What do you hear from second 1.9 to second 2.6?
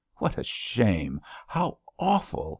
awful!